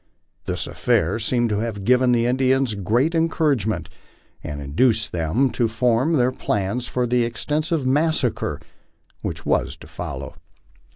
This 0.45 0.65
affair 0.65 1.19
seems 1.19 1.49
to 1.49 1.59
have 1.59 1.83
given 1.83 2.11
the 2.11 2.25
Indians 2.25 2.73
great 2.73 3.13
encourage 3.13 3.67
ment, 3.67 3.87
and 4.43 4.59
induced 4.59 5.11
them 5.11 5.51
to 5.51 5.67
form 5.67 6.13
their 6.13 6.31
plans 6.31 6.87
for 6.87 7.05
the 7.05 7.23
extensive 7.23 7.85
massacre 7.85 8.59
which 9.21 9.45
was 9.45 9.75
to 9.75 9.85
follow. 9.85 10.33